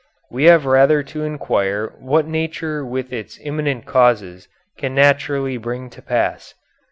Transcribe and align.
We 0.31 0.45
have 0.45 0.65
rather 0.65 1.03
to 1.03 1.23
inquire 1.23 1.93
what 1.99 2.25
nature 2.25 2.83
with 2.83 3.13
its 3.13 3.37
immanent 3.39 3.85
causes 3.85 4.47
can 4.75 4.95
naturally 4.95 5.57
bring 5.57 5.91
to 5.91 6.01
pass." 6.01 6.55